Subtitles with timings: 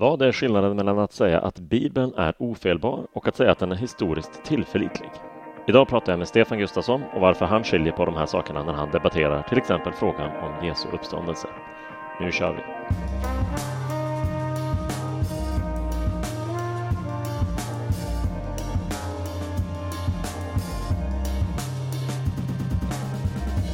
[0.00, 3.72] Vad är skillnaden mellan att säga att Bibeln är ofelbar och att säga att den
[3.72, 5.10] är historiskt tillförlitlig?
[5.66, 8.72] Idag pratar jag med Stefan Gustafsson och varför han skiljer på de här sakerna när
[8.72, 11.48] han debatterar till exempel frågan om Jesu uppståndelse.
[12.20, 12.62] Nu kör vi!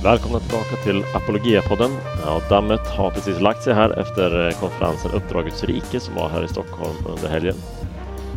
[0.06, 1.90] Välkomna tillbaka till Apologia-podden.
[2.24, 6.44] Ja, dammet har precis lagt sig här efter eh, konferensen Uppdragets rike som var här
[6.44, 7.54] i Stockholm under helgen.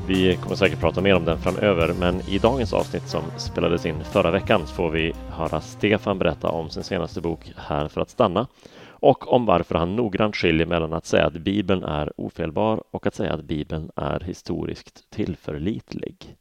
[0.07, 4.03] Vi kommer säkert prata mer om den framöver, men i dagens avsnitt som spelades in
[4.03, 8.47] förra veckan får vi höra Stefan berätta om sin senaste bok Här för att stanna
[8.89, 13.15] och om varför han noggrant skiljer mellan att säga att Bibeln är ofelbar och att
[13.15, 16.35] säga att Bibeln är historiskt tillförlitlig.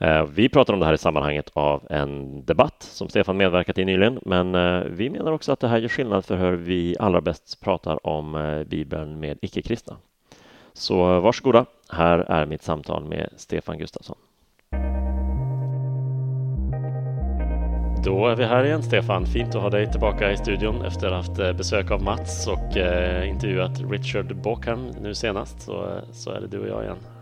[0.00, 3.84] Eh, vi pratar om det här i sammanhanget av en debatt som Stefan medverkat i
[3.84, 7.20] nyligen, men eh, vi menar också att det här gör skillnad för hur vi allra
[7.20, 9.96] bäst pratar om eh, Bibeln med icke-kristna.
[10.72, 14.16] Så varsågoda, här är mitt samtal med Stefan Gustafsson.
[18.04, 19.26] Då är vi här igen Stefan.
[19.26, 22.76] Fint att ha dig tillbaka i studion efter att ha haft besök av Mats och
[23.26, 25.60] intervjuat Richard Bockham nu senast.
[25.60, 27.17] Så, så är det du och jag igen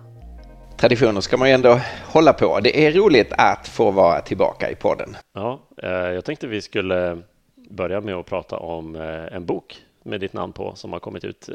[0.76, 2.60] traditioner ska man ju ändå hålla på.
[2.60, 5.16] Det är roligt att få vara tillbaka i podden.
[5.32, 7.22] Ja, eh, jag tänkte vi skulle
[7.56, 11.24] börja med att prata om eh, en bok med ditt namn på som har kommit
[11.24, 11.54] ut eh,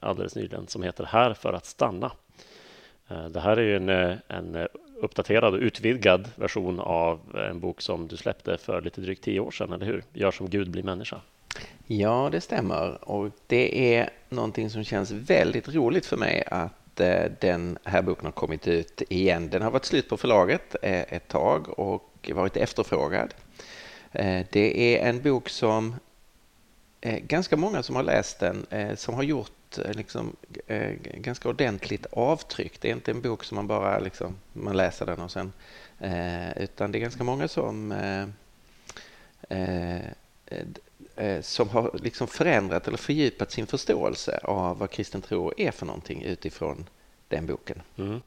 [0.00, 2.12] alldeles nyligen som heter Här för att stanna.
[3.30, 3.88] Det här är ju en,
[4.28, 4.68] en
[5.02, 9.50] uppdaterad och utvidgad version av en bok som du släppte för lite drygt tio år
[9.50, 10.04] sedan, eller hur?
[10.12, 11.16] Gör som Gud blir människa.
[11.86, 17.30] Ja, det stämmer och det är någonting som känns väldigt roligt för mig att Eh,
[17.40, 19.50] den här boken har kommit ut igen.
[19.50, 23.34] Den har varit slut på förlaget eh, ett tag och varit efterfrågad.
[24.12, 25.94] Eh, det är en bok som
[27.04, 30.36] ganska många som har läst den som har gjort liksom,
[31.14, 32.80] ganska ordentligt avtryck.
[32.80, 35.52] Det är inte en bok som man bara liksom, man läser den och sen
[36.56, 37.94] utan det är ganska många som
[41.22, 45.86] Eh, som har liksom förändrat eller fördjupat sin förståelse av vad kristen tro är för
[45.86, 46.84] någonting utifrån
[47.28, 47.82] den boken.
[47.98, 48.20] Mm.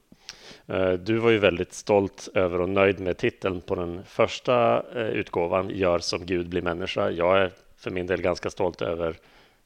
[0.67, 5.07] Eh, du var ju väldigt stolt över och nöjd med titeln på den första eh,
[5.07, 7.09] utgåvan, Gör som Gud blir människa.
[7.09, 9.15] Jag är för min del ganska stolt över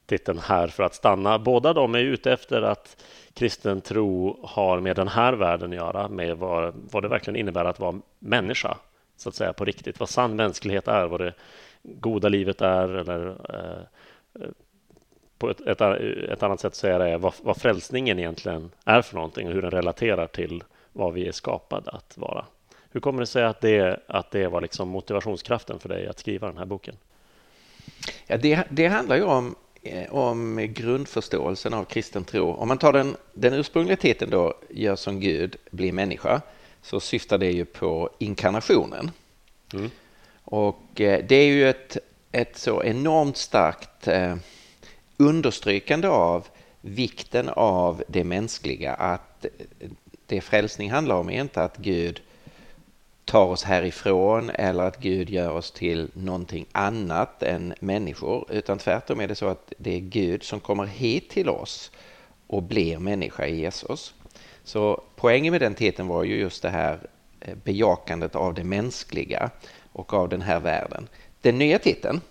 [0.06, 1.40] titeln Här för att stanna.
[1.40, 3.04] Båda de är ute efter att
[3.34, 7.66] kristen tro har med den här världen att göra, med vad, vad det verkligen innebär
[7.66, 8.78] att vara människa,
[9.18, 11.34] så att säga på riktigt, vad sann mänsklighet är, vad det
[11.84, 14.50] goda livet är eller eh,
[15.38, 15.82] på ett, ett,
[16.32, 19.54] ett, annat sätt att säga det är vad, vad frälsningen egentligen är för någonting och
[19.54, 20.64] hur den relaterar till
[20.94, 22.46] vad vi är skapade att vara.
[22.92, 26.48] Hur kommer det sig att det, att det var liksom motivationskraften för dig att skriva
[26.48, 26.96] den här boken?
[28.28, 32.52] Ja, det, det handlar ju om, eh, om grundförståelsen av kristen tro.
[32.52, 36.42] Om man tar den, den ursprungliga titeln då, Gör som Gud, blir människa,
[36.82, 39.12] så syftar det ju på inkarnationen.
[39.74, 39.90] Mm.
[40.50, 41.98] Och eh, det är ju ett,
[42.32, 44.36] ett så enormt starkt eh,
[45.18, 46.48] understrykande av
[46.82, 48.94] vikten av det mänskliga.
[48.94, 49.90] Att eh,
[50.26, 52.22] det frälsning handlar om är inte att Gud
[53.26, 58.46] tar oss härifrån eller att Gud gör oss till någonting annat än människor.
[58.50, 61.92] Utan tvärtom är det så att det är Gud som kommer hit till oss
[62.48, 64.14] och blir människa i Jesus.
[64.64, 67.00] Så poängen med den titeln var ju just det här
[67.64, 69.52] bejakandet av det mänskliga
[69.94, 71.08] och av den här världen.
[71.42, 72.22] Den nya titeln,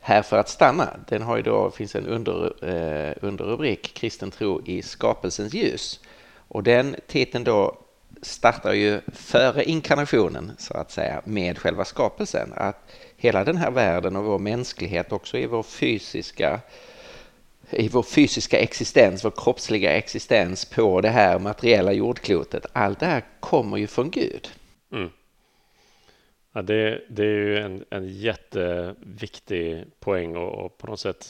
[0.00, 4.62] Här för att stanna, den har ju då, finns en under, eh, underrubrik Kristen tro
[4.64, 6.00] i skapelsens ljus.
[6.48, 7.78] Och den titeln då
[8.22, 12.52] startar ju före inkarnationen så att säga med själva skapelsen.
[12.56, 16.60] Att hela den här världen och vår mänsklighet också i vår fysiska
[17.70, 22.66] i vår fysiska existens, vår kroppsliga existens på det här materiella jordklotet.
[22.72, 24.48] Allt det här kommer ju från Gud.
[24.92, 25.10] Mm.
[26.56, 31.26] Ja, det, det är ju en, en jätteviktig poäng och, och på något sätt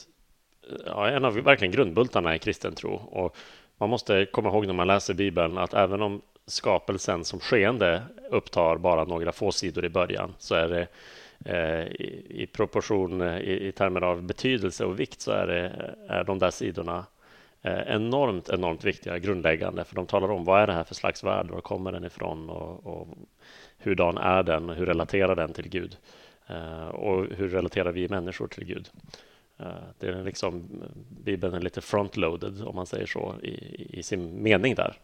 [0.86, 2.94] ja, en av verkligen grundbultarna i kristen tro.
[2.94, 3.36] Och
[3.78, 8.76] man måste komma ihåg när man läser Bibeln att även om skapelsen som skeende upptar
[8.76, 10.86] bara några få sidor i början så är det
[11.44, 16.24] eh, i, i, proportion i, i termer av betydelse och vikt så är, det, är
[16.24, 17.06] de där sidorna
[17.62, 21.24] eh, enormt, enormt viktiga, grundläggande, för de talar om vad är det här för slags
[21.24, 23.08] värld, var kommer den ifrån och, och
[23.78, 24.68] hurdan är den?
[24.68, 25.96] Hur relaterar den till Gud?
[26.46, 28.88] Eh, och hur relaterar vi människor till Gud?
[29.58, 29.66] Eh,
[29.98, 30.68] det är liksom,
[31.24, 34.98] Bibeln är lite frontloaded, om man säger så, i, i sin mening där.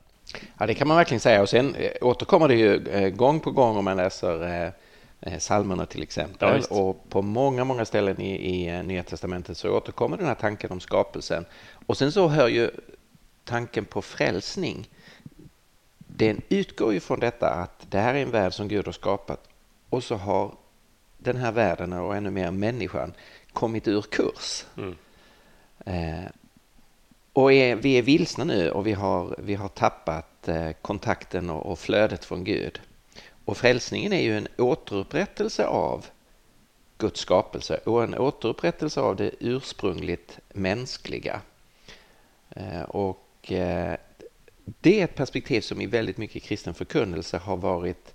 [0.58, 1.42] Ja, det kan man verkligen säga.
[1.42, 4.72] Och sen eh, återkommer det ju gång på gång om man läser
[5.38, 6.62] psalmerna till exempel.
[6.70, 10.70] Ja, och på många, många ställen i, i Nya Testamentet så återkommer den här tanken
[10.70, 11.44] om skapelsen.
[11.86, 12.70] Och sen så hör ju
[13.44, 14.88] tanken på frälsning
[16.16, 19.48] den utgår ju från detta att det här är en värld som Gud har skapat
[19.90, 20.54] och så har
[21.18, 23.12] den här världen och ännu mer människan
[23.52, 24.64] kommit ur kurs.
[24.76, 24.96] Mm.
[25.86, 26.30] Eh,
[27.32, 31.66] och är, vi är vilsna nu och vi har, vi har tappat eh, kontakten och,
[31.66, 32.80] och flödet från Gud.
[33.44, 36.06] Och frälsningen är ju en återupprättelse av
[36.98, 41.40] Guds skapelse och en återupprättelse av det ursprungligt mänskliga.
[42.50, 43.52] Eh, och
[44.64, 48.14] det är ett perspektiv som i väldigt mycket kristen förkunnelse har varit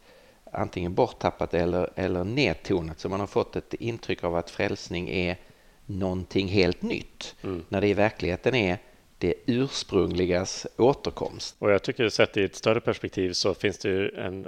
[0.52, 5.38] antingen borttappat eller, eller nedtonat så man har fått ett intryck av att frälsning är
[5.86, 7.64] någonting helt nytt mm.
[7.70, 8.78] när det i verkligheten är
[9.18, 11.56] det ursprungligas återkomst.
[11.60, 14.48] Och jag tycker sett i ett större perspektiv så finns det ju en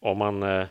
[0.00, 0.66] om man eh,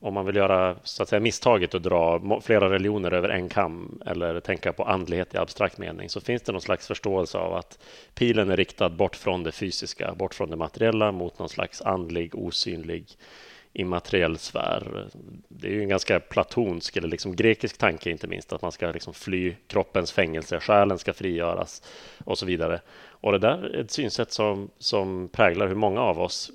[0.00, 4.02] om man vill göra så att säga, misstaget att dra flera religioner över en kam
[4.06, 7.78] eller tänka på andlighet i abstrakt mening så finns det någon slags förståelse av att
[8.14, 12.34] pilen är riktad bort från det fysiska, bort från det materiella mot någon slags andlig,
[12.34, 13.04] osynlig,
[13.72, 15.08] immateriell sfär.
[15.48, 18.90] Det är ju en ganska platonsk eller liksom grekisk tanke inte minst att man ska
[18.90, 21.82] liksom fly kroppens fängelse, själen ska frigöras
[22.24, 22.80] och så vidare.
[23.08, 26.50] Och det där är ett synsätt som, som präglar hur många av oss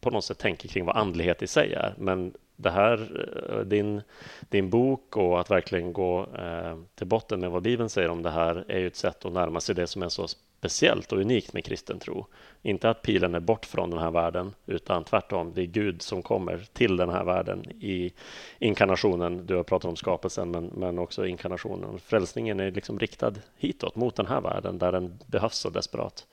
[0.00, 1.94] på något sätt tänker kring vad andlighet i sig är.
[1.98, 4.02] Men det här, eh, din,
[4.40, 8.30] din bok och att verkligen gå eh, till botten med vad Bibeln säger om det
[8.30, 10.26] här är ju ett sätt att närma sig det som är så
[10.64, 12.26] speciellt och unikt med kristen tro.
[12.62, 16.22] Inte att pilen är bort från den här världen, utan tvärtom, det är Gud som
[16.22, 18.12] kommer till den här världen i
[18.58, 19.46] inkarnationen.
[19.46, 21.98] Du har pratat om skapelsen, men, men också inkarnationen.
[21.98, 26.26] Frälsningen är liksom riktad hitåt, mot den här världen, där den behövs så desperat.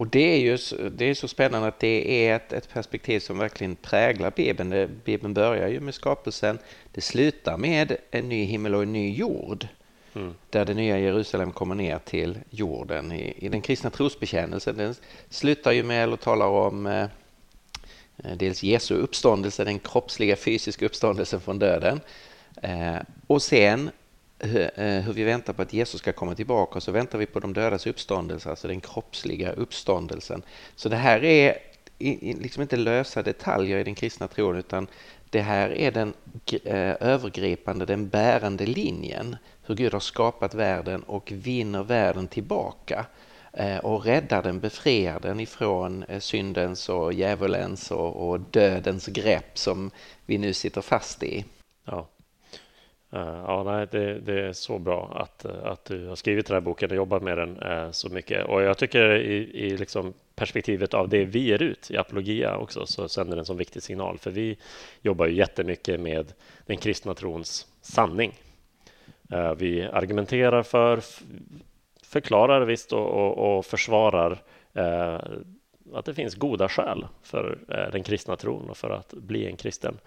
[0.00, 0.58] Och det är ju
[0.90, 5.00] det är så spännande att det är ett, ett perspektiv som verkligen präglar Bibeln.
[5.04, 6.58] Bibeln börjar ju med skapelsen.
[6.92, 9.66] Det slutar med en ny himmel och en ny jord.
[10.14, 10.34] Mm.
[10.50, 13.12] Där det nya Jerusalem kommer ner till jorden.
[13.12, 14.94] I, i den kristna trosbekännelsen den
[15.28, 17.06] slutar ju med att tala om eh,
[18.36, 22.00] dels Jesu uppståndelse, den kroppsliga fysiska uppståndelsen från döden.
[22.62, 22.96] Eh,
[23.26, 23.99] och sen Eh,
[24.40, 27.40] Eh, hur vi väntar på att Jesus ska komma tillbaka och så väntar vi på
[27.40, 30.42] de dödas uppståndelse, alltså den kroppsliga uppståndelsen.
[30.76, 31.58] Så det här är
[31.98, 34.86] liksom inte lösa detaljer i den kristna tron utan
[35.30, 36.14] det här är den
[36.64, 39.36] eh, övergripande, den bärande linjen.
[39.62, 43.06] Hur Gud har skapat världen och vinner världen tillbaka
[43.52, 49.90] eh, och räddar den, befriar den ifrån syndens och djävulens och, dödens grepp som
[50.26, 51.44] vi nu sitter fast i.
[51.84, 52.08] Ja.
[53.12, 56.60] Eh, ja, nej, det, det, är så bra att, att du har skrivit den här
[56.60, 58.46] boken och jobbat med den eh, så mycket.
[58.46, 59.36] Och jag tycker i,
[59.66, 63.44] i liksom perspektivet av det vi ger ut i Apologia också så sänder den en
[63.44, 64.18] så viktig signal.
[64.18, 64.58] För vi
[65.02, 66.32] jobbar ju jättemycket med
[66.66, 68.32] den kristna trons sanning.
[69.32, 71.00] Eh, vi argumenterar för,
[72.02, 74.42] förklarar visst och, och, och försvarar
[75.92, 77.58] att det finns goda skäl för
[77.92, 79.98] den kristna tron och för att bli en kristen.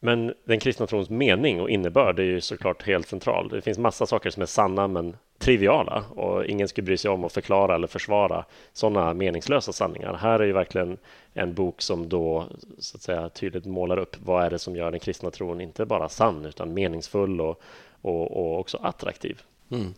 [0.00, 3.48] Men den kristna trons mening och innebörd är ju såklart helt central.
[3.48, 7.24] Det finns massa saker som är sanna men triviala och ingen skulle bry sig om
[7.24, 10.14] att förklara eller försvara sådana meningslösa sanningar.
[10.14, 10.98] Här är ju verkligen
[11.34, 12.46] en bok som då
[12.78, 15.86] så att säga tydligt målar upp vad är det som gör den kristna tron inte
[15.86, 17.60] bara sann utan meningsfull och,
[18.02, 19.42] och, och också attraktiv.
[19.70, 19.94] Mm.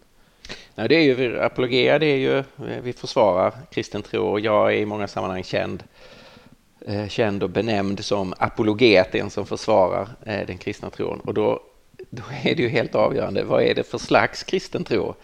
[0.74, 2.44] Nej, det är ju apologia, det är ju eh,
[2.82, 5.84] vi försvarar kristen tro och jag är i många sammanhang känd
[6.86, 11.20] Eh, känd och benämnd som apologet, en som försvarar eh, den kristna tron.
[11.20, 11.60] Och då,
[12.10, 15.14] då är det ju helt avgörande, vad är det för slags kristen tro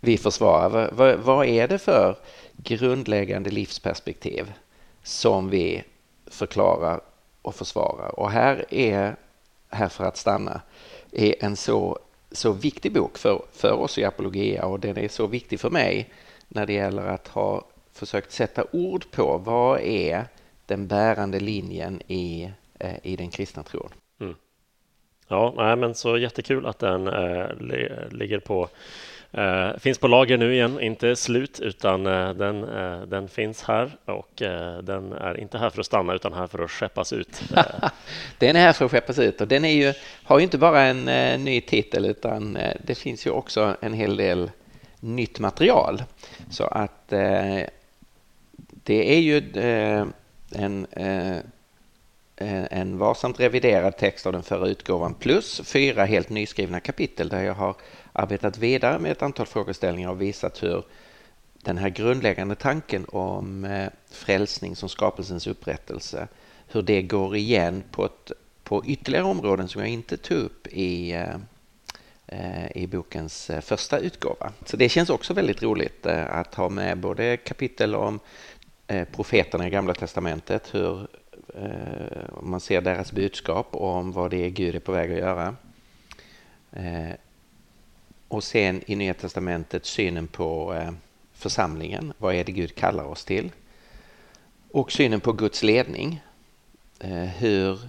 [0.00, 0.90] vi försvarar?
[0.92, 2.16] Vad, vad är det för
[2.56, 4.52] grundläggande livsperspektiv
[5.02, 5.84] som vi
[6.26, 7.00] förklarar
[7.42, 8.20] och försvarar?
[8.20, 9.16] Och här är
[9.70, 10.60] Här för att stanna
[11.12, 11.98] är en så,
[12.32, 16.08] så viktig bok för, för oss i Apologia och den är så viktig för mig
[16.48, 20.28] när det gäller att ha försökt sätta ord på vad är
[20.66, 23.90] den bärande linjen i, eh, i den kristna tron.
[24.20, 24.34] Mm.
[25.28, 27.48] Ja, nej, men så jättekul att den äh,
[28.10, 28.68] ligger på
[29.38, 33.90] Uh, finns på lager nu igen, inte slut, utan uh, den, uh, den finns här
[34.04, 34.42] och
[34.82, 37.42] den är inte här för att stanna utan här för att skeppas ut.
[38.38, 39.92] den är här för att skeppas ut och den är ju,
[40.24, 41.04] har ju inte bara en
[41.44, 44.50] ny titel utan det finns ju också en hel del
[45.00, 46.02] nytt material.
[46.50, 47.08] Så att
[48.84, 49.40] det är ju
[50.56, 51.36] en, eh,
[52.36, 57.42] eh, en varsamt reviderad text av den förra utgåvan plus fyra helt nyskrivna kapitel där
[57.42, 57.76] jag har
[58.12, 60.84] arbetat vidare med ett antal frågeställningar och visat hur
[61.64, 66.28] den här grundläggande tanken om eh, frälsning som skapelsens upprättelse,
[66.68, 68.32] hur det går igen på, ett,
[68.64, 71.12] på ytterligare områden som jag inte tog upp i,
[72.26, 74.52] eh, i bokens första utgåva.
[74.64, 78.20] Så det känns också väldigt roligt att ha med både kapitel om
[78.86, 81.08] Eh, profeterna i Gamla Testamentet, hur
[81.54, 85.56] eh, man ser deras budskap om vad det är Gud är på väg att göra.
[86.72, 87.14] Eh,
[88.28, 90.76] och sen i Nya Testamentet synen på
[91.32, 92.12] församlingen.
[92.18, 93.52] Vad är det Gud kallar oss till?
[94.70, 96.22] Och synen på Guds ledning.
[96.98, 97.88] Eh, hur,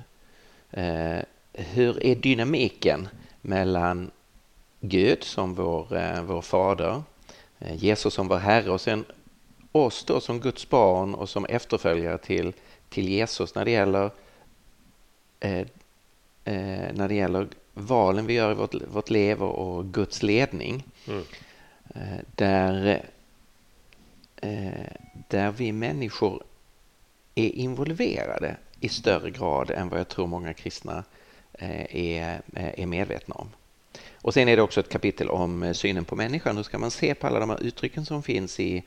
[0.71, 1.19] eh,
[1.53, 3.07] hur är dynamiken
[3.41, 4.11] mellan
[4.79, 7.03] Gud som vår, eh, vår fader,
[7.59, 9.05] Jesus som vår Herre och sen
[9.75, 12.53] oss då som Guds barn och som efterföljare till,
[12.89, 14.11] till Jesus när det gäller
[16.93, 20.83] när det gäller valen vi gör i vårt, vårt liv och Guds ledning.
[21.07, 21.23] Mm.
[22.35, 23.05] Där
[24.45, 24.91] Eh,
[25.27, 26.43] där vi människor
[27.35, 31.03] är involverade i större grad än vad jag tror många kristna
[31.53, 33.49] eh, är, eh, är medvetna om.
[34.21, 36.57] Och sen är det också ett kapitel om synen på människan.
[36.57, 38.83] Hur ska man se på alla de här uttrycken som finns i,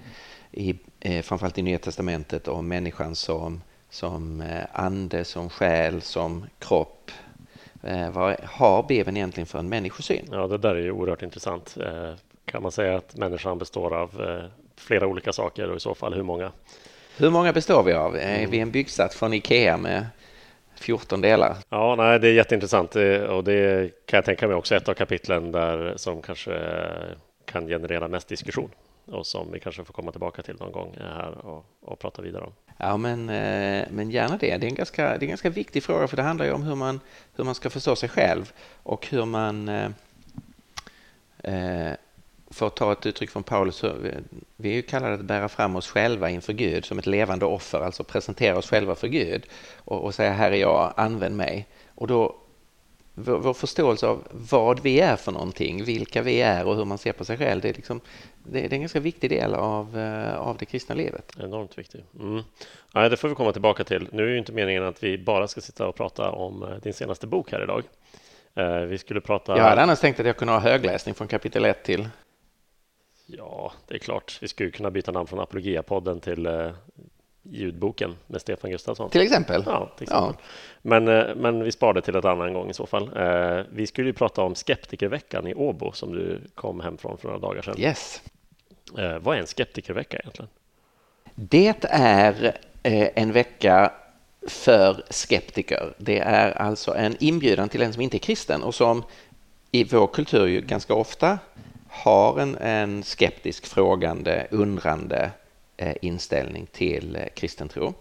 [0.53, 0.75] i
[1.23, 7.11] framförallt i Nya Testamentet om människan som, som ande, som själ, som kropp.
[8.13, 10.29] Vad har Bibeln egentligen för en människosyn?
[10.33, 11.77] Ja, det där är ju oerhört intressant.
[12.45, 14.23] Kan man säga att människan består av
[14.77, 16.53] flera olika saker och i så fall hur många?
[17.17, 18.17] Hur många består vi av?
[18.17, 18.51] Är mm.
[18.51, 20.07] vi en byggsats från Ikea med
[20.75, 21.57] 14 delar?
[21.69, 22.97] Ja, nej, det är jätteintressant
[23.29, 26.61] och det kan jag tänka mig också ett av kapitlen där som kanske
[27.45, 28.71] kan generera mest diskussion
[29.11, 32.23] och som vi kanske får komma tillbaka till någon gång eh, här och, och prata
[32.23, 32.53] vidare om.
[32.77, 34.57] Ja, men, eh, men gärna det.
[34.57, 36.63] Det är, en ganska, det är en ganska viktig fråga för det handlar ju om
[36.63, 37.01] hur man,
[37.37, 39.91] hur man ska förstå sig själv och hur man eh,
[41.43, 41.93] eh
[42.51, 43.85] för att ta ett uttryck från Paulus,
[44.57, 47.81] vi är ju kallade att bära fram oss själva inför Gud som ett levande offer,
[47.81, 49.47] alltså presentera oss själva för Gud
[49.77, 51.67] och, och säga här är jag, använd mig.
[51.95, 52.37] Och då
[53.25, 56.99] vår, vår, förståelse av vad vi är för någonting, vilka vi är och hur man
[56.99, 58.01] ser på sig själv, det är, liksom,
[58.45, 61.33] det, är en ganska viktig del av, eh, av det kristna livet.
[61.41, 62.05] Enormt viktig.
[62.21, 62.43] Mm.
[62.93, 64.09] Ja, det får vi komma tillbaka till.
[64.13, 66.93] Nu är ju inte meningen att vi bara ska sitta och prata om eh, din
[66.93, 67.85] senaste bok här idag.
[68.55, 69.57] Eh, vi skulle prata...
[69.57, 72.09] Jag hade annars tänkt att jag kunde ha högläsning från kapitel 1 till
[73.31, 74.39] Ja, det är klart.
[74.41, 76.47] Vi skulle kunna byta namn från Apologia-podden till
[77.51, 79.11] ljudboken med Stefan Gustafsson.
[79.11, 79.63] Till exempel?
[79.67, 80.35] Ja, till exempel.
[80.39, 80.45] Ja.
[80.83, 83.11] Men, eh, men vi sparar det till ett annan gång i så fall.
[83.17, 87.29] Eh, vi skulle ju prata om Skeptikerveckan i Åbo som du kom hem från för
[87.29, 87.75] några dagar sedan.
[87.79, 88.23] Yes.
[88.99, 90.49] Eh, vad är en skeptikervecka egentligen?
[91.35, 92.55] Det är
[93.15, 93.93] en vecka
[94.47, 95.95] för skeptiker.
[95.99, 99.03] Det är alltså en inbjudan till en som inte är kristen och som
[99.71, 101.39] i vår kultur ju ganska ofta
[101.89, 105.31] har en, en skeptisk, frågande, undrande
[105.81, 107.95] Eh, inställning till eh, kristen tro.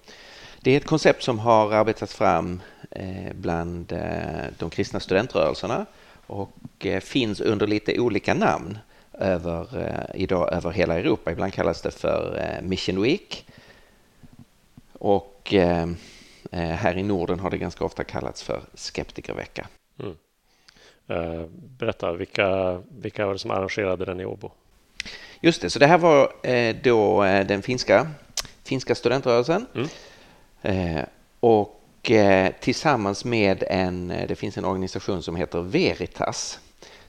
[0.62, 3.94] Det är ett koncept som har arbetats fram eh, bland
[4.58, 5.86] de kristna studentrörelserna
[6.28, 8.78] och finns under lite olika namn
[9.14, 9.68] över,
[10.16, 11.32] idag över hela Europa.
[11.32, 13.46] Ibland kallas det för Mission Week
[14.94, 15.54] och
[16.52, 19.68] här i Norden har det ganska ofta kallats för Skeptikervecka.
[20.00, 21.50] Mm.
[21.78, 24.52] Berätta, vilka, vilka var det som arrangerade den i Åbo?
[25.42, 28.08] Just det, så det här var eh, då eh, den finska,
[28.64, 29.66] finska studentrörelsen.
[29.76, 29.88] Mm.
[31.40, 31.74] Och
[32.60, 36.60] tillsammans med en, det finns en organisation som heter Veritas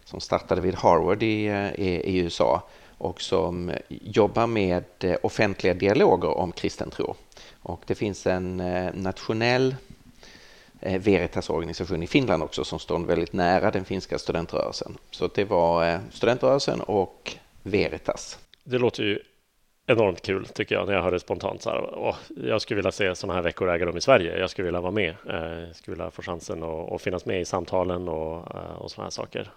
[0.05, 2.63] som startade vid Harvard i, i, i USA
[2.99, 4.85] och som jobbar med
[5.23, 7.15] offentliga dialoger om kristen tro.
[7.63, 8.57] Och det finns en
[8.95, 9.75] nationell
[10.81, 14.99] Eh, Veritas organisation i Finland också som står väldigt nära den finska studentrörelsen.
[15.11, 18.39] Så det var eh, studentrörelsen och Veritas.
[18.65, 19.19] Det låter ju
[19.87, 21.63] enormt kul tycker jag när jag hör det spontant.
[21.63, 24.39] Så här, åh, jag skulle vilja se sådana här veckor äga rum i Sverige.
[24.39, 25.15] Jag skulle vilja vara med.
[25.31, 29.05] Eh, jag skulle vilja få chansen att, att finnas med i samtalen och, och sådana
[29.07, 29.51] här saker.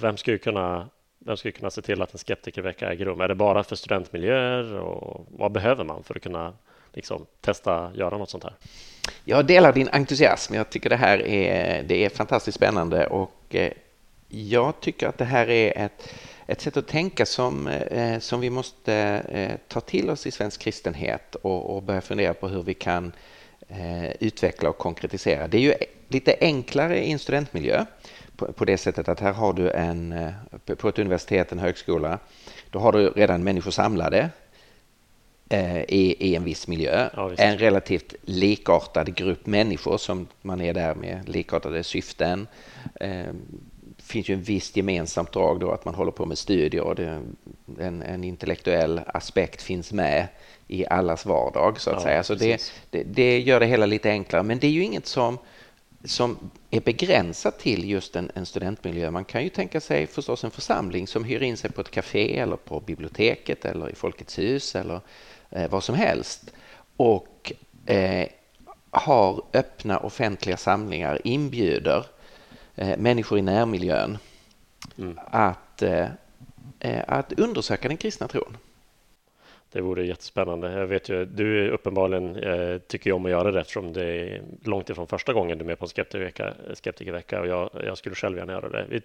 [0.00, 3.20] Vem skulle kunna vem skulle kunna se till att en skeptikervecka äger rum?
[3.20, 6.52] Är det bara för studentmiljöer och vad behöver man för att kunna
[6.92, 8.54] liksom, testa göra något sånt här?
[9.24, 10.54] Jag delar din entusiasm.
[10.54, 13.72] Jag tycker det här är, det är fantastiskt spännande och eh,
[14.28, 16.14] jag tycker att det här är ett,
[16.46, 18.94] ett sätt att tänka som, eh, som vi måste
[19.28, 23.12] eh, ta till oss i svensk kristenhet och, och börja fundera på hur vi kan
[24.18, 25.48] utveckla och konkretisera.
[25.48, 25.74] Det är ju
[26.08, 27.84] lite enklare i en studentmiljö
[28.36, 30.32] på, på det sättet att här har du en,
[30.76, 32.18] på ett universitet, en högskola,
[32.70, 34.30] då har du redan människor samlade
[35.48, 37.10] Eh, i, i en viss miljö.
[37.16, 42.46] Ja, en relativt likartad grupp människor som man är där med likartade syften.
[44.14, 47.22] Finns ju en visst gemensamt drag då att man håller på med studier och det,
[47.78, 50.26] en, en intellektuell aspekt finns med
[50.68, 52.22] i allas vardag så att ja, säga.
[52.22, 54.42] Så det, det, det, gör det hela lite enklare.
[54.42, 55.38] Men det är ju inget som
[56.04, 59.10] som är begränsat till just en, en, studentmiljö.
[59.10, 62.38] Man kan ju tänka sig förstås en församling som hyr in sig på ett café
[62.38, 65.00] eller på biblioteket eller i Folkets hus eller
[65.50, 66.52] eh, vad som helst
[66.96, 67.52] och
[67.86, 68.28] eh,
[68.90, 72.06] har öppna offentliga samlingar, inbjuder
[72.74, 74.18] människor i närmiljön
[74.98, 75.18] mm.
[75.26, 76.08] att, eh,
[76.80, 78.56] eh, att undersöka den kristna tron.
[79.72, 80.72] Det vore jättespännande.
[80.72, 84.90] Jag vet ju, du uppenbarligen eh, tycker om att göra det eftersom det är långt
[84.90, 88.38] ifrån första gången du är med på en skeptikervecka, skeptikervecka och jag, jag skulle själv
[88.38, 88.86] gärna göra det.
[88.88, 89.00] Vi,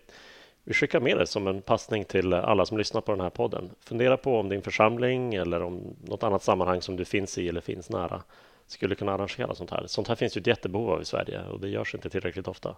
[0.64, 3.70] vi skickar med det som en passning till alla som lyssnar på den här podden.
[3.80, 7.62] Fundera på om din församling eller om något annat sammanhang som du finns i eller
[7.62, 8.22] finns nära
[8.68, 9.84] skulle kunna arrangera sånt här.
[9.88, 12.76] Sånt här finns ju ett jättebehov av i Sverige och det görs inte tillräckligt ofta.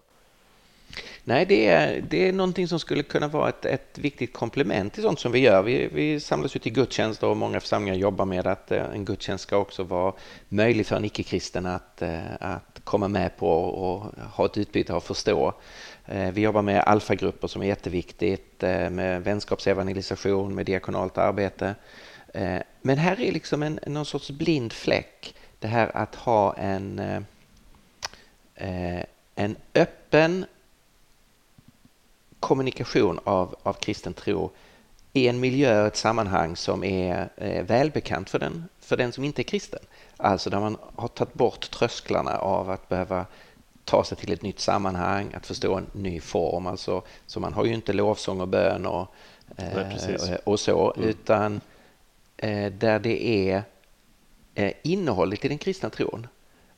[1.24, 5.03] Nej, det är, det är någonting som skulle kunna vara ett, ett viktigt komplement till
[5.03, 5.63] sånt som vi gör.
[5.63, 9.43] Vi, vi samlas ju till gudstjänst och många församlingar jobbar med att eh, en gudstjänst
[9.43, 10.13] ska också vara
[10.50, 15.03] möjlig för en icke-kristen att, eh, att komma med på och ha ett utbyte och
[15.03, 15.53] förstå.
[16.05, 21.75] Eh, vi jobbar med alfagrupper som är jätteviktigt, med vänskapsevangelisation, med diakonalt arbete.
[22.81, 25.36] Men här är liksom en, någon sorts blind fläck.
[25.60, 27.01] Det här att ha en,
[29.36, 30.45] en öppen
[32.41, 34.51] kommunikation av, av kristen tro
[35.13, 39.24] i en miljö och ett sammanhang som är eh, välbekant för den, för den som
[39.24, 39.79] inte är kristen.
[40.17, 43.25] Alltså där man har tagit bort trösklarna av att behöva
[43.86, 46.67] ta sig till ett nytt sammanhang, att förstå en ny form.
[46.67, 49.07] Alltså, så man har ju inte lovsång och bön och,
[49.57, 51.10] eh, och så, mm.
[51.10, 51.62] utan
[52.38, 53.63] eh, där det är
[54.55, 56.27] eh, innehållet i den kristna tron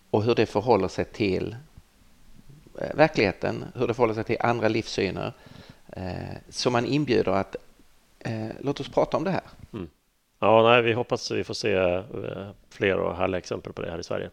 [0.10, 1.56] och hur det förhåller sig till
[2.94, 5.34] verkligheten, hur det förhåller sig till andra livssyner
[5.96, 7.56] Eh, man inbjuder att
[8.20, 9.44] eh, låt oss prata om det här.
[9.74, 9.90] Mm.
[10.40, 12.04] Ja, nej, vi hoppas vi får se eh,
[12.70, 14.30] fler och härliga exempel på det här i Sverige.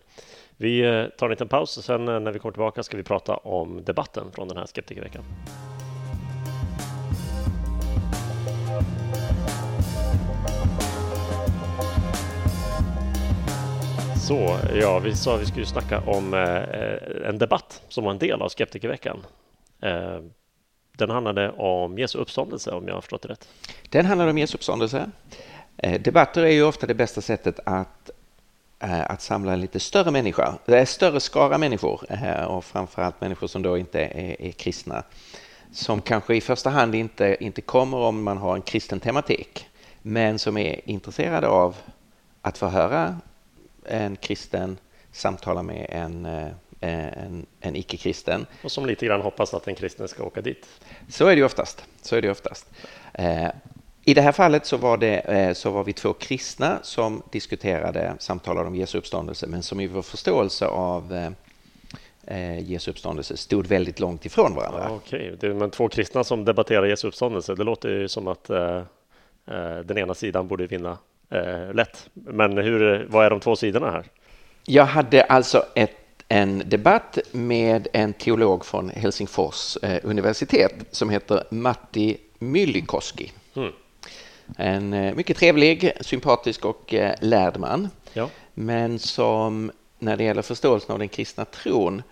[0.56, 3.02] Vi eh, tar en liten paus och sen eh, när vi kommer tillbaka ska vi
[3.02, 5.24] prata om debatten från den här skeptikerveckan.
[14.16, 16.34] Så, ja, vi sa att vi skulle snacka om
[17.24, 19.18] en debatt som var en del av skeptikerveckan.
[20.92, 23.48] Den handlade om Jesu uppståndelse, om jag har förstått det rätt.
[23.88, 25.10] Den handlade om Jesu uppståndelse.
[25.76, 28.10] Eh, debatter är ju ofta det bästa sättet att,
[28.78, 32.00] eh, att samla en lite större människa, eh, större skara människor
[32.48, 35.02] och framförallt människor som då inte är, är kristna
[35.72, 39.66] som kanske i första hand inte, inte kommer om man har en kristen tematik
[40.02, 41.76] men som är intresserade av
[42.42, 43.16] att få höra
[43.84, 44.78] en kristen
[45.12, 46.48] samtala med en Eh,
[46.80, 48.46] en, en icke-kristen.
[48.64, 50.66] Och som lite grann hoppas att en kristen ska åka dit.
[51.08, 51.84] Så är det oftast.
[52.02, 52.70] Så är det oftast.
[53.14, 53.48] Eh,
[54.04, 58.14] I det här fallet så var, det, eh, så var vi två kristna som diskuterade,
[58.18, 61.34] samtalade om Jesu uppståndelse, men som i vår förståelse av
[62.58, 64.86] Jesu uppståndelse stod väldigt långt ifrån varandra.
[64.88, 65.54] Ja, Okej, okay.
[65.54, 68.50] men två kristna som debatterar Jesu uppståndelse, det låter ju som att
[69.50, 70.98] eh, den ena sidan borde vinna
[71.30, 72.10] eh, lätt.
[72.12, 74.04] Men hur, vad är de två sidorna här?
[74.64, 75.99] Jag hade alltså ett
[76.32, 83.32] en debatt med en teolog från Helsingfors eh, universitet som heter Matti Myllykoski.
[83.54, 83.72] Mm.
[84.56, 87.88] En eh, mycket trevlig, sympatisk och eh, lärd man.
[88.12, 88.30] Ja.
[88.54, 92.02] Men som när det gäller förståelsen av den kristna tron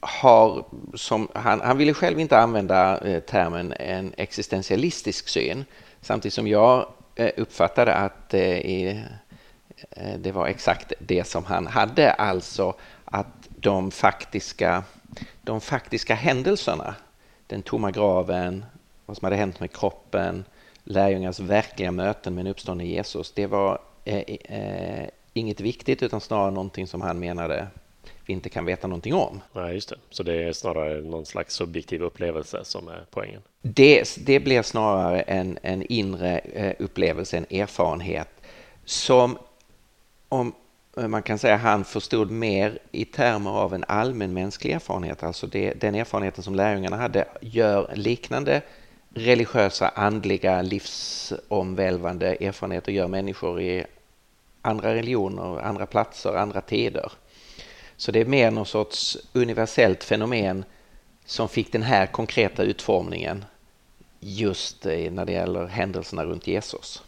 [0.00, 5.64] har som, han, han ville själv inte använda termen en existentialistisk syn
[6.00, 6.86] samtidigt som jag
[7.36, 9.04] uppfattade att i
[10.18, 14.84] det var exakt det som han hade, alltså att de faktiska,
[15.42, 16.94] de faktiska händelserna,
[17.46, 18.64] den tomma graven,
[19.06, 20.44] vad som hade hänt med kroppen,
[20.84, 26.50] lärjungarnas verkliga möten med en uppstånden Jesus, det var eh, eh, inget viktigt utan snarare
[26.50, 27.66] någonting som han menade
[28.26, 29.40] vi inte kan veta någonting om.
[29.52, 29.96] Nej, just det.
[30.10, 33.42] Så det är snarare någon slags subjektiv upplevelse som är poängen?
[33.62, 38.28] Det, det blir snarare en, en inre eh, upplevelse, en erfarenhet
[38.84, 39.38] som
[40.30, 40.52] om
[40.96, 45.72] eh, man kan säga han förstod mer i termer av en allmänmänsklig erfarenhet, alltså det,
[45.72, 48.62] den erfarenheten som lärjungarna hade, gör liknande
[49.14, 53.84] religiösa, andliga, livsomvälvande erfarenheter gör människor i
[54.62, 57.12] andra religioner, andra platser, andra tider.
[57.96, 60.64] Så det är mer någon sorts universellt fenomen
[61.24, 63.44] som fick den här konkreta utformningen
[64.20, 67.02] just när det gäller händelserna runt Jesus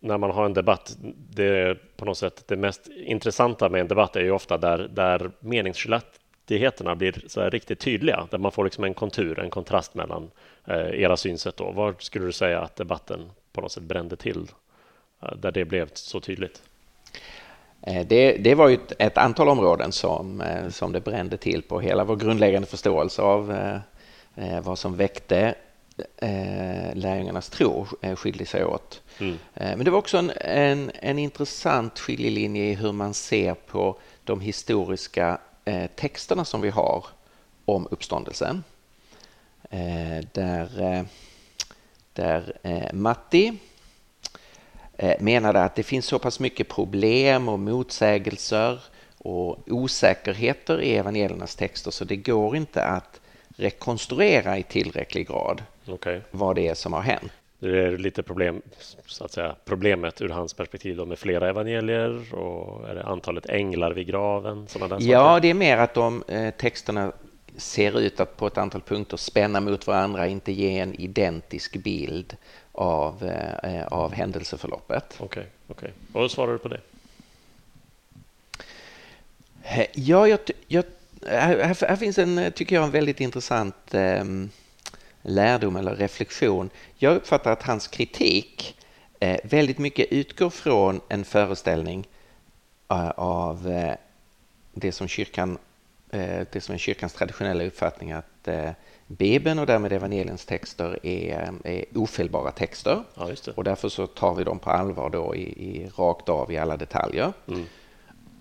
[0.00, 0.96] när man har en debatt,
[1.30, 4.78] det är på något sätt det mest intressanta med en debatt är ju ofta där,
[4.78, 9.94] där meningsskiljaktigheterna blir så här riktigt tydliga, där man får liksom en kontur, en kontrast
[9.94, 10.30] mellan
[10.64, 11.56] eh, era synsätt.
[11.56, 11.70] Då.
[11.70, 14.46] Var skulle du säga att debatten på något sätt brände till,
[15.22, 16.62] eh, där det blev så tydligt?
[17.82, 21.62] Eh, det, det var ju ett, ett, antal områden som, eh, som det brände till
[21.62, 21.80] på.
[21.80, 23.78] Hela vår grundläggande förståelse av eh,
[24.34, 25.54] eh vad som väckte
[26.92, 29.02] lärjungarnas tro skilde sig åt.
[29.18, 29.36] Mm.
[29.54, 34.40] Men det var också en, en, en, intressant skiljelinje i hur man ser på de
[34.40, 35.38] historiska
[35.96, 37.06] texterna som vi har
[37.64, 38.64] om uppståndelsen.
[40.32, 41.06] Där,
[42.12, 42.58] där
[42.92, 43.58] Matti
[44.98, 48.80] Eh, menade att det finns så pass mycket problem och motsägelser
[49.18, 53.20] och osäkerheter i evangeliernas texter så det går inte att
[53.56, 56.20] rekonstruera i tillräcklig grad okay.
[56.30, 57.32] vad det är som har hänt.
[57.58, 58.62] Det är lite problem,
[59.06, 63.46] så att säga, problemet ur hans perspektiv då med flera evangelier och är det antalet
[63.46, 64.66] änglar vid graven?
[64.98, 67.12] ja, det är mer att de eh, texterna
[67.56, 72.36] ser ut att på ett antal punkter spänna mot varandra, inte ge en identisk bild
[72.72, 73.24] av,
[73.62, 75.16] eh, av händelseförloppet.
[75.18, 75.90] Okej, okay, okay.
[76.12, 76.80] vad svarar du på det?
[79.62, 80.38] Eh, ja, jag,
[80.68, 80.84] jag,
[81.28, 84.24] här, här, finns en, tycker jag, en väldigt intressant eh,
[85.22, 86.70] lärdom eller reflektion.
[86.94, 88.76] Jag uppfattar att hans kritik
[89.20, 92.08] eh, väldigt mycket utgår från en föreställning
[92.92, 93.92] uh, av uh,
[94.72, 95.58] det som kyrkan,
[96.14, 98.48] uh, det som är kyrkans traditionella uppfattning att
[99.06, 103.02] Bibeln och därmed evangeliens texter är, är ofelbara texter.
[103.14, 106.58] Ja, och därför så tar vi dem på allvar då i, i rakt av i
[106.58, 107.32] alla detaljer.
[107.48, 107.64] Mm.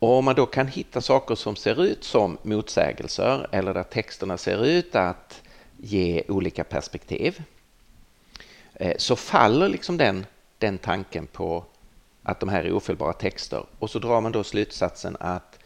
[0.06, 4.38] Och om man då kan hitta saker som ser ut som motsägelser eller där texterna
[4.38, 5.42] ser ut att
[5.78, 7.44] ge olika perspektiv
[8.74, 10.26] eh, så faller liksom den,
[10.58, 11.64] den tanken på
[12.24, 15.60] att de här är ofelbara texter och så drar man då slutsatsen att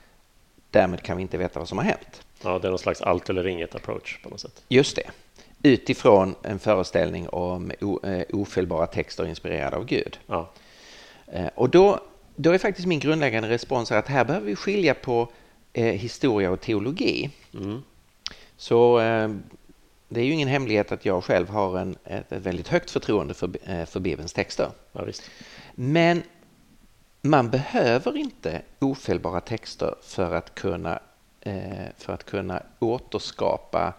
[0.71, 2.21] därmed kan vi inte veta vad som har hänt.
[2.43, 4.63] Ja, det är någon slags allt eller inget approach på något sätt.
[4.67, 5.09] Just det.
[5.63, 7.71] Utifrån en föreställning om
[8.03, 10.19] eh, ofelbara texter inspirerade av Gud.
[10.27, 10.49] Ja.
[11.27, 11.99] Eh, och då,
[12.41, 15.31] då är faktiskt min grundläggande respons att här behöver vi skilja på
[15.73, 17.29] eh, historia och teologi.
[17.53, 17.81] Mm.
[18.57, 19.29] Så eh,
[20.09, 23.33] det är ju ingen hemlighet att jag själv har en, ett, ett väldigt högt förtroende
[23.33, 24.69] för, eh, för Bibelns texter.
[24.91, 25.05] Ja,
[25.75, 26.23] Men
[27.21, 30.99] man behöver inte ofelbara texter för att kunna
[31.41, 33.93] Eh, för att kunna återskapa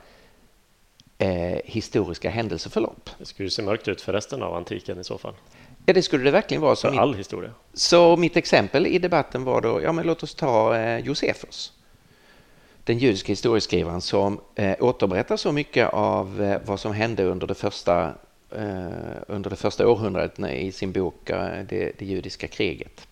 [1.19, 3.11] eh, historiska händelseförlopp.
[3.19, 5.35] Det skulle se mörkt ut för resten av antiken i så fall.
[5.87, 6.77] Ja, det skulle det verkligen vara.
[6.77, 7.51] För all historia.
[7.75, 11.73] Så mitt exempel i debatten var då, ja men låt oss ta eh, Josefus.
[12.85, 17.55] Den judiska historieskrivaren som eh, återberättar så mycket av eh, vad som hände under det
[17.55, 18.15] första,
[18.51, 18.89] eh,
[19.27, 23.07] under det första århundradet i sin bok eh, det, det, judiska kriget.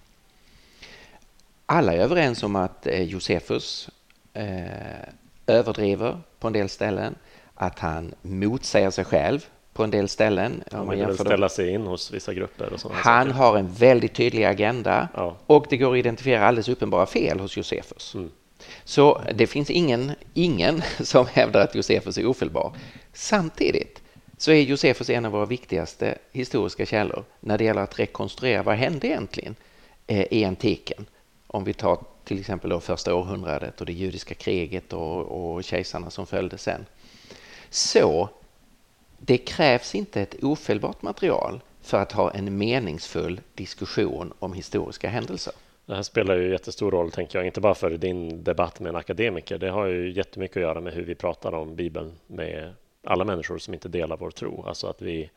[1.67, 3.91] Alla är överens om att Josefus
[4.33, 5.09] eh,
[5.47, 7.15] överdriver på en del ställen,
[7.55, 9.47] att han motsäger sig själv
[9.79, 10.65] på en del ställen.
[10.73, 12.73] Han vill ställa sig in hos vissa grupper.
[12.73, 13.39] Och han saker.
[13.39, 15.37] har en väldigt tydlig agenda ja.
[15.47, 18.15] och det går att identifiera alldeles uppenbara fel hos Josefus.
[18.15, 18.31] Mm.
[18.85, 22.73] Så det finns ingen, ingen som hävdar att Josefus är ofelbar.
[23.13, 24.03] Samtidigt
[24.37, 28.77] så är Josefus en av våra viktigaste historiska källor när det gäller att rekonstruera vad
[28.77, 29.55] hände egentligen
[30.07, 31.07] eh, i antiken.
[31.47, 36.11] Om vi tar till exempel då första århundradet och det judiska kriget och, och kejsarna
[36.11, 36.87] som följde sen.
[37.71, 38.29] Så
[39.19, 45.53] det krävs inte ett ofelbart material för att ha en meningsfull diskussion om historiska händelser.
[45.87, 48.97] Det här spelar ju jättestor roll, tänker jag, inte bara för din debatt med en
[48.97, 49.59] akademiker.
[49.59, 52.73] Det har ju jättemycket att göra med hur vi pratar om Bibeln med
[53.05, 54.65] alla människor som inte delar vår tro.
[54.67, 55.31] Alltså att vi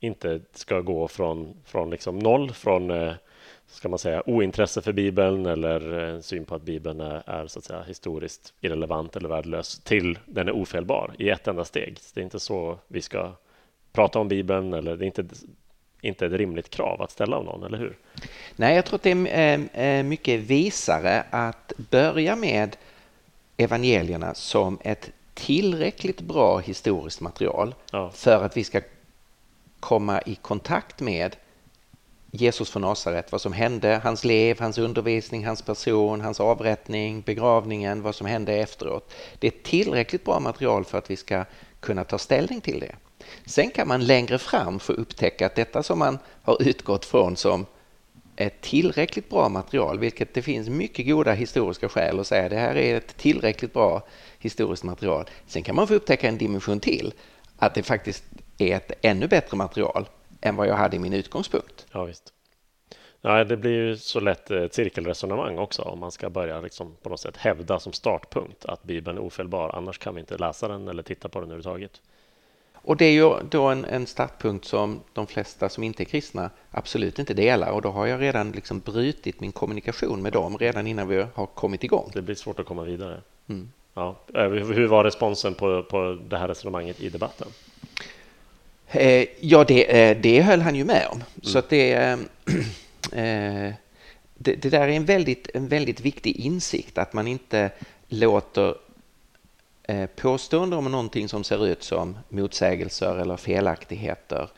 [0.00, 3.12] inte ska gå från, från liksom noll, från eh,
[3.66, 7.58] ska man säga, ointresse för Bibeln eller en syn på att Bibeln är, är, så
[7.58, 11.98] att säga, historiskt irrelevant eller värdelös till den är ofelbar i ett enda steg.
[12.14, 13.32] Det är inte så vi ska
[13.92, 15.24] prata om Bibeln eller det är inte,
[16.00, 17.96] inte ett rimligt krav att ställa av någon, eller hur?
[18.56, 19.10] Nej, jag tror att det
[19.72, 22.76] är mycket visare att börja med
[23.56, 28.10] evangelierna som ett tillräckligt bra historiskt material ja.
[28.10, 28.80] för att vi ska
[29.80, 31.36] komma i kontakt med
[32.36, 38.02] Jesus från Nasaret, vad som hände, hans liv, hans undervisning, hans person, hans avrättning, begravningen,
[38.02, 39.14] vad som hände efteråt.
[39.38, 41.44] Det är tillräckligt bra material för att vi ska
[41.80, 42.94] kunna ta ställning till det.
[43.46, 47.66] Sen kan man längre fram få upptäcka att detta som man har utgått från som
[48.36, 52.76] ett tillräckligt bra material, vilket det finns mycket goda historiska skäl att säga det här
[52.76, 54.02] är ett tillräckligt bra
[54.38, 55.24] historiskt material.
[55.46, 57.14] Sen kan man få upptäcka en dimension till,
[57.56, 58.24] att det faktiskt
[58.58, 60.08] är ett ännu bättre material
[60.44, 61.86] än vad jag hade i min utgångspunkt.
[61.92, 62.32] Ja, visst.
[63.20, 67.08] Ja, det blir ju så lätt ett cirkelresonemang också om man ska börja liksom på
[67.08, 69.70] något sätt hävda som startpunkt att Bibeln är ofelbar.
[69.74, 72.00] Annars kan vi inte läsa den eller titta på den överhuvudtaget.
[72.74, 76.50] Och det är ju då en, en startpunkt som de flesta som inte är kristna
[76.70, 80.86] absolut inte delar och då har jag redan liksom brutit min kommunikation med dem redan
[80.86, 82.10] innan vi har kommit igång.
[82.14, 83.20] Det blir svårt att komma vidare.
[83.48, 83.68] Mm.
[83.94, 84.16] Ja.
[84.34, 87.48] Eh, hur var responsen på, på det här resonemanget i debatten?
[88.94, 91.16] Eh, ja, det, eh, det höll han ju med om.
[91.16, 91.26] Mm.
[91.42, 91.92] Så att det,
[93.12, 93.72] eh,
[94.34, 97.70] det, det, där är en väldigt, en väldigt viktig insikt att man inte
[98.08, 98.74] låter
[99.82, 104.48] eh, påståenden om någonting som ser ut som motsägelser eller felaktigheter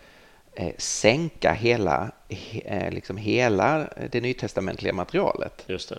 [0.53, 2.11] eh, sänka hela,
[2.65, 5.65] eh, liksom hela det nytestamentliga materialet.
[5.67, 5.99] Just det.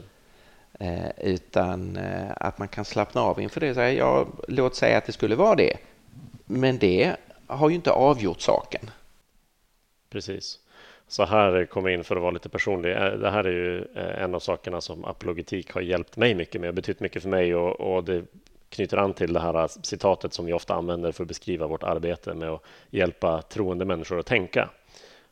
[0.79, 3.73] Eh, utan eh, att man kan slappna av inför det.
[3.73, 5.77] Så här, ja, låt säga att det skulle vara det.
[6.45, 7.15] Men det
[7.47, 8.91] har ju inte avgjort saken.
[10.09, 10.59] Precis.
[11.07, 12.91] Så här kommer jag in för att vara lite personlig.
[12.91, 16.61] Eh, det här är ju eh, en av sakerna som apologetik har hjälpt mig mycket
[16.61, 18.23] med, betytt mycket för mig och, och det
[18.69, 21.83] knyter an till det här eh, citatet som vi ofta använder för att beskriva vårt
[21.83, 24.69] arbete med att hjälpa troende människor att tänka.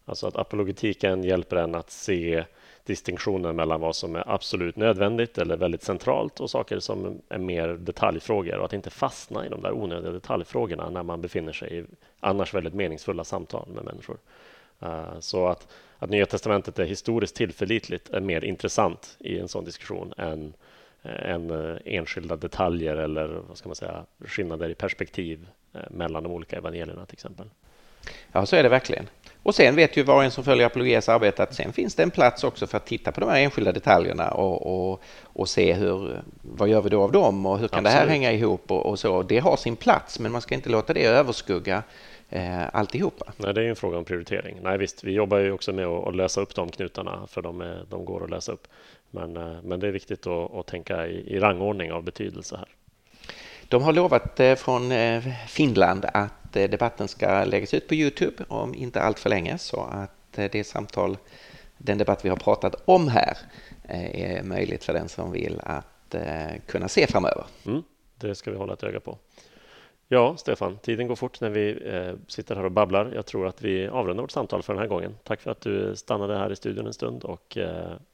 [0.05, 2.45] Alltså att apologetiken hjälper en att se
[2.85, 7.67] distinktionen mellan vad som är absolut nödvändigt eller väldigt centralt och saker som är mer
[7.67, 11.85] detaljfrågor och att inte fastna i de där onödiga detaljfrågorna när man befinner sig i
[12.19, 14.17] annars väldigt meningsfulla samtal med människor.
[14.79, 15.67] Eh, så att,
[15.99, 20.53] att Nya Testamentet är historiskt tillförlitligt är mer intressant i en sån diskussion än
[21.03, 25.47] eh, än eh, enskilda detaljer eller vad ska man säga, skillnader i perspektiv
[25.89, 27.49] mellan de olika evangelierna till exempel.
[28.31, 29.07] Ja, så är det verkligen.
[29.45, 32.03] Och sen vet ju var och en som följer Apologias arbete att sen finns det
[32.03, 35.73] en plats också för att titta på de här enskilda detaljerna och, och, och se
[35.73, 37.93] hur, vad gör vi då av dem och hur kan Absolut.
[37.93, 39.23] det här hänga ihop och, och, så.
[39.23, 41.83] Det har sin plats, men man ska inte låta det överskugga
[42.29, 43.25] eh, alltihopa.
[43.37, 44.57] Nej, det är en fråga om prioritering.
[44.63, 47.61] Nej, visst, vi jobbar ju också med att, att lösa upp de knutarna för de,
[47.61, 48.67] är, de går att lösa upp.
[49.11, 52.67] Men, eh, men det är viktigt att, att tänka i, i, rangordning av betydelse här.
[53.69, 58.43] De har lovat eh, från eh, Finland att Eh, debatten ska läggas ut på Youtube
[58.47, 61.17] om inte allt för länge så att eh, det samtal,
[61.77, 63.37] den debatt vi har pratat om här
[63.83, 65.85] eh, är möjligt för den som vill att
[66.65, 67.45] kunna se framöver.
[67.65, 67.83] Mm,
[68.15, 69.17] det ska vi hålla ett öga på.
[70.07, 71.79] Ja, Stefan, tiden går fort när vi
[72.27, 73.11] sitter här och babblar.
[73.15, 75.15] Jag tror att vi avrundar vårt samtal för den här gången.
[75.23, 77.57] Tack för att du stannade här i studion en stund och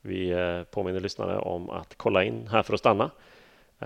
[0.01, 0.33] vi
[0.71, 3.11] påminner lyssnare om att kolla in Här för att stanna.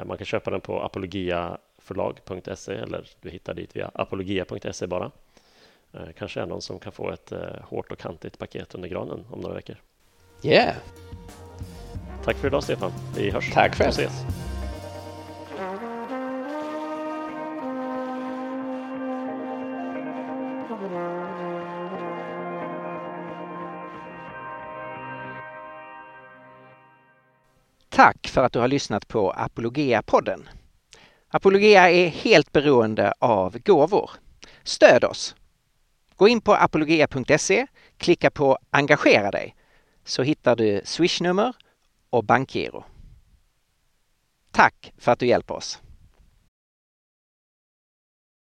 [0.06, 5.12] Man kan köpa den på Apologia apologiaförlag.se eller du hittar dit via apologia.se bara.
[5.94, 9.26] Eh, kanske är någon som kan få ett eh, hårt och kantigt paket under granen
[9.30, 9.76] om några veckor.
[10.44, 10.76] Yeah!
[12.24, 12.92] Tack för idag Stefan.
[13.18, 13.54] Vi hörs.
[13.54, 13.90] Tack själv.
[13.90, 14.26] Ses.
[27.90, 30.50] Tack för att du har lyssnat på Apologia-podden.
[31.28, 34.12] Apologia är helt beroende av gåvor.
[34.64, 35.36] Stöd oss!
[36.16, 39.56] Gå in på apologia.se, klicka på Engagera dig
[40.04, 41.56] så hittar du swishnummer
[42.10, 42.84] och bankgiro.
[44.52, 45.80] Tack för att du hjälper oss!